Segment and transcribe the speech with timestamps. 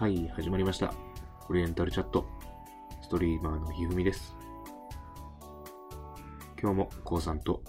[0.00, 0.94] はい、始まりました。
[1.50, 2.24] オリエンタルチャット。
[3.02, 4.34] ストリーマーのひふみです。
[6.58, 7.62] 今日もこうさんと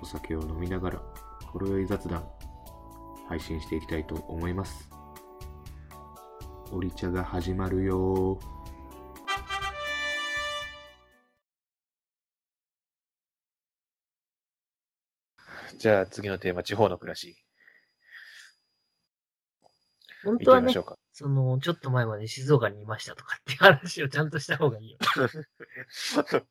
[0.00, 1.02] お酒を飲みながら、
[1.46, 2.24] ほろ酔い雑談、
[3.28, 4.88] 配信していきたいと思います。
[6.70, 8.38] オリ茶が始まるよ。
[15.76, 17.44] じゃあ次のテーマ、地方の暮らし。
[20.24, 20.72] 本当はね、
[21.12, 24.98] その、ちょっと前まで静岡にいましたとかっていう話をちゃんとした方がいいよ。
[25.88, 26.46] そう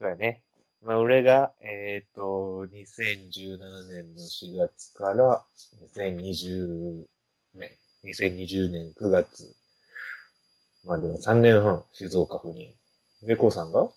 [0.00, 0.42] だね。
[0.82, 5.44] まあ、俺が、えっ、ー、と、2017年の4月から
[5.96, 7.04] 2020
[7.54, 7.70] 年、
[8.04, 9.54] 2020年9月
[10.84, 12.74] までの3年半、静岡府に。
[13.22, 13.88] で、こうさんが？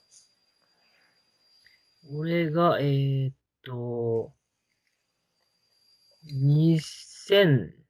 [2.13, 3.31] 俺が、えっ、ー、
[3.63, 4.31] と、
[6.31, 7.84] 2000、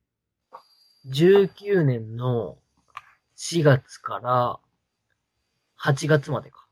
[1.07, 2.57] 19年の
[3.37, 4.59] 4月から
[5.81, 6.65] 8月までか。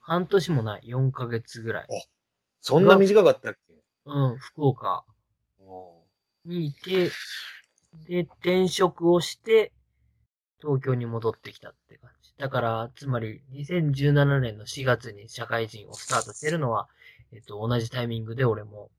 [0.00, 0.82] 半年もない。
[0.86, 1.84] 4ヶ月ぐらい。
[1.84, 1.88] あ、
[2.60, 3.74] そんな短かったっけ？
[4.06, 5.04] うん、福岡
[6.44, 7.10] にいて、
[8.06, 9.72] で、転職をして、
[10.60, 12.34] 東京に戻ってきたって感じ。
[12.36, 16.88] だから、つまり、2017年の4月に社会人をスタートしてるのは、
[17.32, 18.90] えっと、同じタイミングで俺も。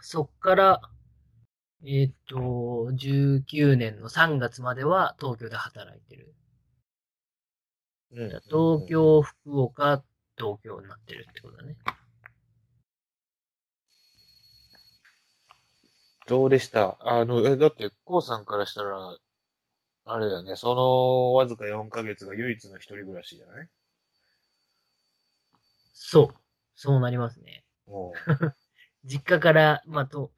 [0.00, 0.80] そっから、
[1.86, 6.34] えっと、19年の3月までは東京で働いてる。
[8.12, 8.86] う、うん東。
[8.88, 10.02] 京、福岡、
[10.36, 11.76] 東京になってるってことだね。
[16.26, 16.96] どうでした？
[17.00, 19.16] あの、え、だって、こうさんからしたら、
[20.06, 23.68] あれだよね、その、わずか4ヶ月が唯一の一人暮らしじゃない？
[25.94, 26.34] そう。
[26.74, 27.64] そうなりますね。
[27.86, 28.12] も
[29.04, 30.32] 実家から、まあ、と、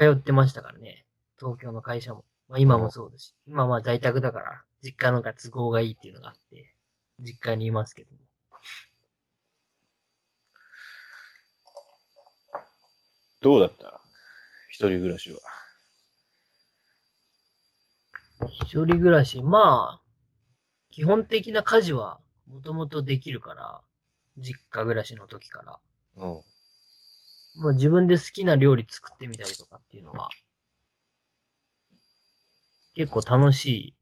[0.00, 1.04] 通ってましたからね。
[1.38, 2.24] 東京の会社も。
[2.48, 3.34] まあ今もそうですし。
[3.46, 6.74] 今はまあ在宅だから、実家のが都合がいいっていうのがあって、
[7.20, 8.18] 実家にいますけども。
[8.18, 8.22] う、
[13.42, 14.00] どうだった？
[14.70, 15.38] 一人暮らしは。
[18.64, 20.02] 一人暮らし、まあ、
[20.90, 23.82] 基本的な家事はもともとできるから、
[24.38, 25.78] 実家暮らしの時から。
[26.16, 26.42] うん。
[27.56, 30.28] まあ自分で好きな料理作ってみたりとかっていうのは、
[32.94, 33.94] 結構楽しい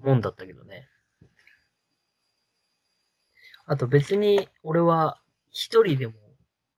[0.00, 0.88] もんだったけどね。
[3.66, 5.20] あと別に俺は
[5.50, 6.14] 一人でも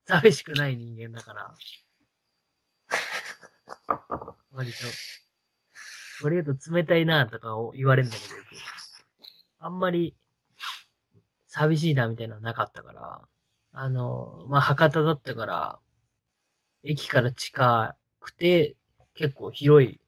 [0.07, 1.55] 寂しくない人間だから、
[4.53, 4.79] 割と、
[6.25, 8.35] 割と冷たいなとかを言われるんだけど
[9.61, 10.17] あんまり
[11.47, 13.21] 寂しいなみたいなのはなかったから、
[13.73, 15.79] あの、まあ、博多だったから、
[16.83, 18.77] 駅から近くて、
[19.15, 20.01] 結構広い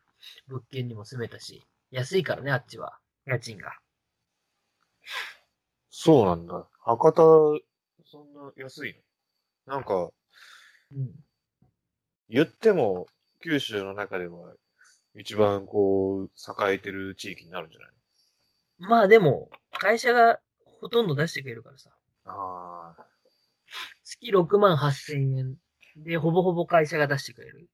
[0.46, 2.98] 物件にも住めたし、安いからね、あっちは。
[3.26, 3.72] 家賃が。
[5.90, 6.66] そうなんだ。
[6.80, 7.60] 博多、
[8.04, 8.94] そんな安い
[9.66, 9.74] の？
[9.74, 10.10] なんか、
[10.90, 11.12] うん。
[12.28, 13.06] 言っても、
[13.42, 14.54] 九州の中では、
[15.14, 16.30] 一番こう、
[16.64, 17.90] 栄えてる地域になるんじゃない
[18.78, 20.40] まあでも、会社が
[20.80, 21.90] ほとんど出してくれるからさ。
[22.24, 23.06] ああ。
[24.04, 25.56] 月6万8千円
[25.96, 27.68] で、ほぼほぼ会社が出してくれる。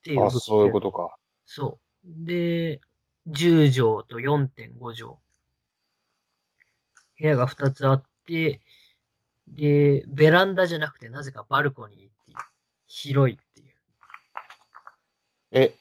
[0.00, 0.30] っていうあ。
[0.30, 1.16] そういうことか。
[1.46, 2.26] そう。
[2.26, 2.80] で、
[3.28, 5.16] 10畳と4.5畳。
[7.18, 8.60] 部屋が2つあって、
[9.48, 12.36] で、ベランダじゃなくてなぜかバルコニーっていう、
[12.86, 13.74] 広いっていう、
[15.52, 15.74] え、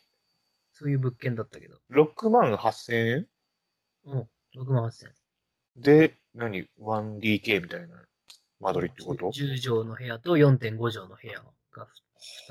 [0.72, 1.78] そういう物件だったけど。
[1.92, 3.28] 6万8千円？
[4.06, 5.14] うん、6万8000円。
[5.78, 8.06] で、何 ?1DK みたいな
[8.60, 11.40] 間取りってこと ?10 畳の部屋と4.5畳の部屋
[11.72, 11.88] が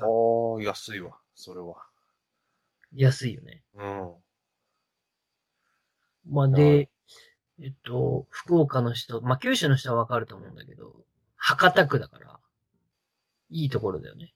[0.01, 0.05] あ
[0.59, 1.17] あ、安いわ。
[1.33, 1.75] それは。
[2.93, 3.63] 安いよね。
[3.75, 4.13] うん。
[6.27, 6.89] まあ、はで、
[7.61, 10.93] えっと、福岡の人、まあ、九州の人はわかると思うんだけど、
[11.35, 12.39] 博多区だから、
[13.49, 14.33] いいところだよね。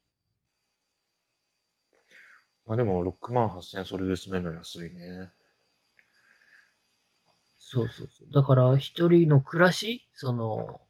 [2.66, 5.32] まあでも、6万8千円それで住めるの安いね。
[7.58, 8.34] そうそうそう。
[8.34, 10.08] だから、一人の暮らし？
[10.14, 10.82] その、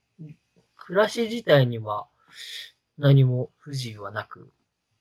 [0.89, 2.07] 暮らし自体には
[2.97, 4.51] 何も不自由はなく、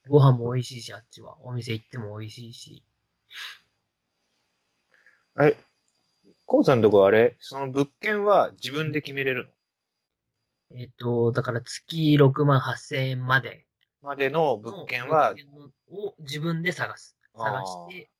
[0.06, 1.38] ご飯も美味しいし、あっちは。
[1.44, 2.84] お店行っても美味しいし。
[5.40, 5.56] え、
[6.44, 7.36] コウさんのとこあれ？
[7.40, 9.48] その物件は自分で決めれる
[10.72, 13.64] えっと、だから月6万8千円まで
[14.02, 15.46] のまでのの物件は、物件
[15.90, 17.16] を自分で探す。
[17.34, 18.10] 探して、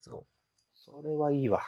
[0.00, 0.26] そう。
[0.74, 1.60] それはいいわ。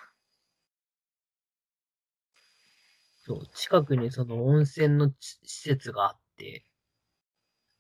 [3.27, 6.65] そう、近くにその温泉のち施設があって、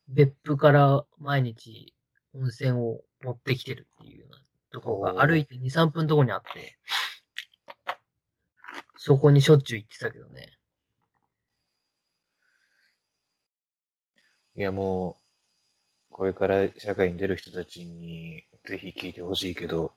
[0.08, 1.94] 別府から毎日
[2.34, 6.76] 温泉を持ってきてるっていうようなところが歩いて2、3分のとこにあって、
[8.96, 10.58] そこにしょっちゅう行ってたけどね。
[14.56, 15.16] いや、も
[16.10, 19.93] う、これから社会に出る人たちにぜひ聞いてほしいけど、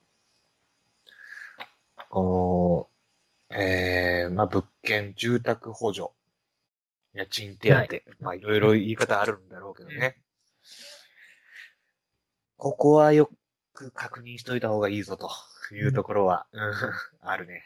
[2.09, 2.87] こ
[3.49, 6.09] の、えー、まあ、物件、住宅補助、
[7.13, 10.17] 家賃手当、はいまあ、いろいろ言い方あるんだろうけどね。
[12.57, 13.29] ここはよ
[13.73, 15.29] く確認しといた方がいいぞと
[15.73, 16.73] いうところは、うん、
[17.21, 17.63] あるね。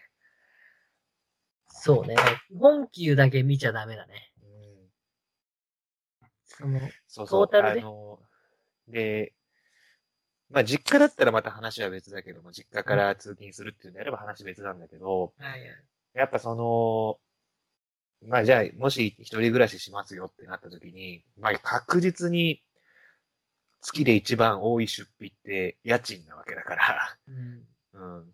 [1.67, 2.15] そうね。
[2.49, 4.31] 基本給だけ見ちゃダメだね。
[4.43, 4.91] うん
[6.45, 7.47] その、そうそう。
[7.47, 7.81] トータルで？
[7.81, 8.19] あの、
[8.87, 9.33] で、
[10.49, 15.61] まあ実家だったらまた話は別だけども、実家から通勤するっていうんであれば話別なんだけど、はい
[16.13, 17.19] やっぱその、
[18.29, 22.61] まあじゃあ、もし一人暮らししますよってなった時に、まあ確実に
[23.81, 28.17] 月で一番多い出費って家賃なわけだから、うん。
[28.17, 28.25] うん。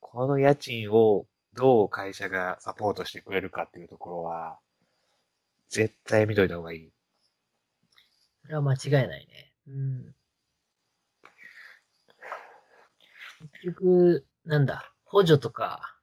[0.00, 4.58] この家賃をどう会社がサポートしてくれるかっていうところは、
[5.68, 6.90] 絶対見といた方がいい。
[8.42, 9.52] それは間違いないね。
[9.68, 10.14] うん。
[13.62, 15.93] 結局、なんだ、補助とか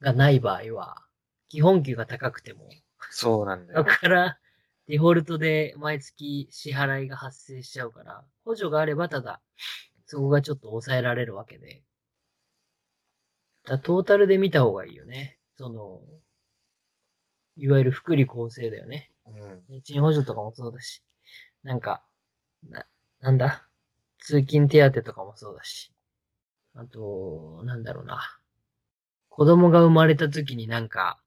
[0.00, 1.04] がない場合は、
[1.48, 2.68] 基本給が高くても、
[3.10, 3.84] そうなんだだよ。
[3.84, 4.38] から、
[4.86, 9.40] デフォルトで毎月支払いが発生しちゃうから、補助があればただ、
[10.06, 11.82] そこがちょっと抑えられるわけで。
[13.64, 15.38] だトータルで見た方がいいよね。
[15.56, 16.00] その、
[17.56, 19.10] いわゆる福利厚生だよね。
[19.26, 19.62] うん。
[19.68, 21.02] 家賃補助とかもそうだし、
[21.62, 22.02] なんか、
[22.68, 22.86] な、
[23.20, 23.66] なんだ？
[24.18, 25.92] 通勤手当とかもそうだし。
[26.74, 28.39] あと、なんだろうな。
[29.30, 31.18] 子供が生まれた時になんか、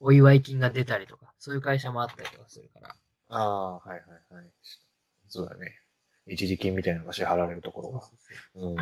[0.00, 2.94] お祝い金が出たりとか、そういう会社もあったりとかするから。
[3.28, 4.50] ああ、はいはいはい。
[5.28, 5.74] そうだね。
[6.26, 8.02] 一時金みたいなのが支払われるところが。
[8.54, 8.76] うん。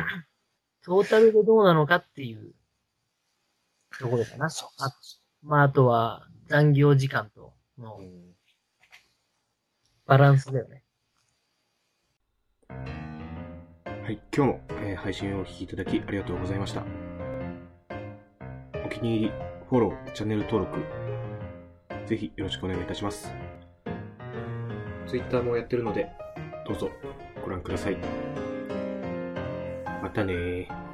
[0.83, 2.53] トータルでどうなのかっていう
[3.99, 4.49] ところかな。
[4.49, 4.91] そうあ
[5.41, 8.37] まあ、あとは残業時間とのうん。
[10.05, 10.83] バランスだよね。
[12.69, 17.16] はい、今日も、えー配信をお聞きいただきありがとうございました。
[18.97, 19.31] 気に入り、
[19.69, 20.79] フォロー、チャンネル登録、
[22.07, 23.31] ぜひよろしくお願いいたします。
[25.05, 26.09] Twitter もやってるので、
[26.67, 26.89] どうぞ
[27.43, 27.97] ご覧ください。
[30.01, 30.86] またね。